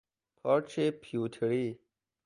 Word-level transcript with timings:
پارچ 0.35 0.79
پیوتری 0.89 1.79